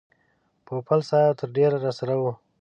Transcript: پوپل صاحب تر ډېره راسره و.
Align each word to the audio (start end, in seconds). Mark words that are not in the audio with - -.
پوپل 0.65 0.99
صاحب 1.09 1.33
تر 1.39 1.47
ډېره 1.55 1.77
راسره 1.85 2.15
و. 2.21 2.23